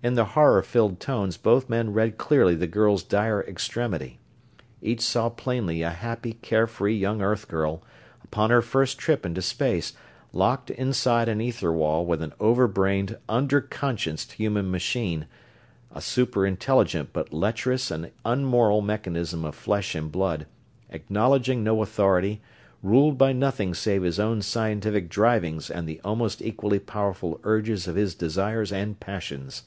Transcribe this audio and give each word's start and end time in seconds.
In 0.00 0.14
the 0.14 0.26
horror 0.26 0.62
filled 0.62 1.00
tones 1.00 1.36
both 1.36 1.68
men 1.68 1.92
read 1.92 2.18
clearly 2.18 2.54
the 2.54 2.68
girl's 2.68 3.02
dire 3.02 3.42
extremity. 3.42 4.20
Each 4.80 5.00
saw 5.00 5.28
plainly 5.28 5.82
a 5.82 5.90
happy, 5.90 6.34
care 6.34 6.68
free 6.68 6.96
young 6.96 7.20
earth 7.20 7.48
girl, 7.48 7.82
upon 8.22 8.50
her 8.50 8.62
first 8.62 8.96
trip 8.96 9.26
into 9.26 9.42
space, 9.42 9.94
locked 10.32 10.70
inside 10.70 11.28
an 11.28 11.40
ether 11.40 11.72
wall 11.72 12.06
with 12.06 12.22
an 12.22 12.32
over 12.38 12.68
brained, 12.68 13.18
under 13.28 13.60
conscienced 13.60 14.34
human 14.34 14.70
machine 14.70 15.26
a 15.92 16.00
super 16.00 16.46
intelligent 16.46 17.12
but 17.12 17.32
lecherous 17.32 17.90
and 17.90 18.12
unmoral 18.24 18.80
mechanism 18.80 19.44
of 19.44 19.56
flesh 19.56 19.96
and 19.96 20.12
blood, 20.12 20.46
acknowledging 20.90 21.64
no 21.64 21.82
authority, 21.82 22.40
ruled 22.84 23.18
by 23.18 23.32
nothing 23.32 23.74
save 23.74 24.04
his 24.04 24.20
own 24.20 24.42
scientific 24.42 25.08
drivings 25.08 25.68
and 25.68 25.88
the 25.88 26.00
almost 26.04 26.40
equally 26.40 26.78
powerful 26.78 27.40
urges 27.42 27.88
of 27.88 27.96
his 27.96 28.14
desires 28.14 28.70
and 28.70 29.00
passions! 29.00 29.64